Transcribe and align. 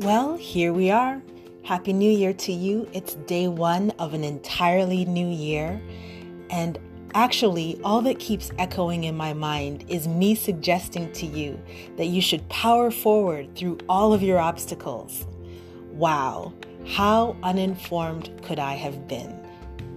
Well, 0.00 0.38
here 0.38 0.72
we 0.72 0.90
are. 0.90 1.20
Happy 1.62 1.92
New 1.92 2.10
Year 2.10 2.32
to 2.32 2.52
you. 2.52 2.88
It's 2.94 3.16
day 3.16 3.48
one 3.48 3.90
of 3.98 4.14
an 4.14 4.24
entirely 4.24 5.04
new 5.04 5.28
year. 5.28 5.78
And 6.48 6.78
actually, 7.12 7.78
all 7.84 8.00
that 8.00 8.18
keeps 8.18 8.50
echoing 8.58 9.04
in 9.04 9.14
my 9.14 9.34
mind 9.34 9.84
is 9.88 10.08
me 10.08 10.34
suggesting 10.34 11.12
to 11.12 11.26
you 11.26 11.60
that 11.98 12.06
you 12.06 12.22
should 12.22 12.48
power 12.48 12.90
forward 12.90 13.54
through 13.54 13.76
all 13.90 14.14
of 14.14 14.22
your 14.22 14.38
obstacles. 14.38 15.26
Wow, 15.90 16.54
how 16.86 17.36
uninformed 17.42 18.30
could 18.42 18.58
I 18.58 18.76
have 18.76 19.06
been? 19.06 19.38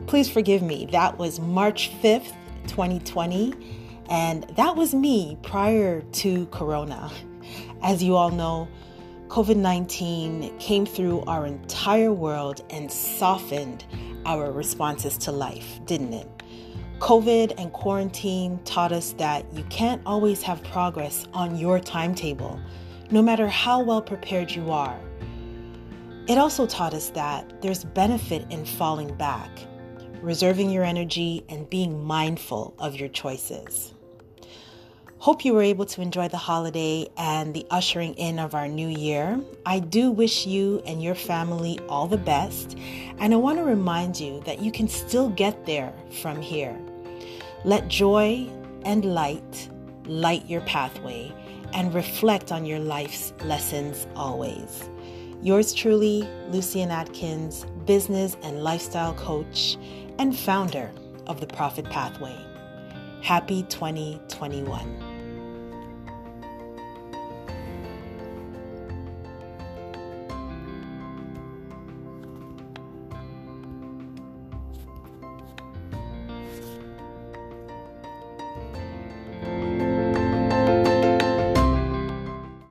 Please 0.08 0.30
forgive 0.30 0.62
me. 0.62 0.86
That 0.92 1.18
was 1.18 1.40
March 1.40 1.94
5th, 2.02 2.34
2020, 2.68 3.54
and 4.10 4.44
that 4.58 4.76
was 4.76 4.94
me 4.94 5.38
prior 5.44 6.02
to 6.02 6.46
Corona. 6.48 7.10
As 7.82 8.04
you 8.04 8.18
all 8.18 8.32
know, 8.32 8.68
COVID 9.34 9.56
19 9.56 10.60
came 10.60 10.86
through 10.86 11.22
our 11.22 11.48
entire 11.48 12.14
world 12.14 12.64
and 12.70 12.92
softened 12.92 13.84
our 14.28 14.52
responses 14.52 15.18
to 15.18 15.32
life, 15.32 15.80
didn't 15.86 16.14
it? 16.14 16.28
COVID 17.00 17.56
and 17.58 17.74
quarantine 17.74 18.60
taught 18.64 18.92
us 18.92 19.14
that 19.14 19.52
you 19.52 19.64
can't 19.72 20.04
always 20.06 20.44
have 20.44 20.62
progress 20.64 21.26
on 21.34 21.58
your 21.58 21.80
timetable, 21.80 22.60
no 23.10 23.24
matter 23.24 23.48
how 23.48 23.82
well 23.82 24.04
prepared 24.04 24.52
you 24.52 24.70
are. 24.70 25.00
It 26.28 26.38
also 26.38 26.68
taught 26.68 26.94
us 26.94 27.10
that 27.10 27.60
there's 27.60 27.86
benefit 27.86 28.46
in 28.52 28.66
falling 28.66 29.16
back, 29.16 29.50
reserving 30.22 30.70
your 30.70 30.84
energy, 30.84 31.44
and 31.50 31.68
being 31.72 32.06
mindful 32.06 32.76
of 32.78 32.98
your 32.98 33.10
choices. 33.10 33.93
Hope 35.24 35.46
you 35.46 35.54
were 35.54 35.62
able 35.62 35.86
to 35.86 36.02
enjoy 36.02 36.28
the 36.28 36.36
holiday 36.36 37.08
and 37.16 37.54
the 37.54 37.66
ushering 37.72 38.14
in 38.16 38.40
of 38.40 38.54
our 38.54 38.68
new 38.68 38.90
year. 38.90 39.40
I 39.66 39.80
do 39.80 40.12
wish 40.12 40.46
you 40.46 40.82
and 40.86 41.02
your 41.02 41.16
family 41.16 41.80
all 41.88 42.08
the 42.08 42.18
best, 42.18 42.78
and 43.20 43.34
I 43.34 43.38
want 43.38 43.58
to 43.58 43.64
remind 43.64 44.20
you 44.20 44.42
that 44.42 44.60
you 44.60 44.70
can 44.70 44.90
still 44.90 45.30
get 45.30 45.66
there 45.66 45.94
from 46.22 46.42
here. 46.42 46.78
Let 47.64 47.88
joy 47.88 48.50
and 48.84 49.06
light 49.16 49.70
light 50.08 50.46
your 50.50 50.60
pathway 50.60 51.32
and 51.72 51.94
reflect 51.94 52.52
on 52.52 52.66
your 52.66 52.80
life's 52.80 53.32
lessons 53.46 54.06
always. 54.18 54.90
Yours 55.42 55.74
truly, 55.74 56.28
Lucian 56.50 56.92
Atkins, 56.92 57.66
business 57.86 58.36
and 58.44 58.62
lifestyle 58.62 59.14
coach 59.14 59.78
and 60.20 60.38
founder 60.38 60.92
of 61.28 61.40
the 61.40 61.48
Profit 61.48 61.86
Pathway. 61.86 62.36
Happy 63.22 63.64
2021. 63.70 65.13